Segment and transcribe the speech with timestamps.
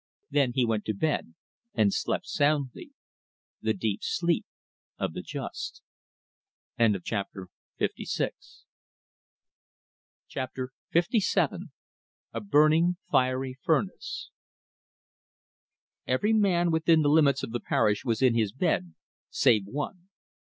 [0.31, 1.35] Then he went to bed,
[1.75, 2.89] and slept soundly
[3.61, 4.47] the deep sleep
[4.97, 5.83] of the just.
[6.79, 8.31] CHAPTER LVII.
[12.33, 14.29] A BURNING FIERY FURNACE
[16.07, 18.95] Every man within the limits of the parish was in his bed,
[19.29, 20.09] save one.